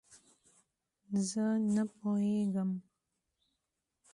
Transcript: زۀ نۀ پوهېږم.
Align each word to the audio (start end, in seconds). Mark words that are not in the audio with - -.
زۀ 1.27 1.45
نۀ 1.73 1.83
پوهېږم. 1.95 2.71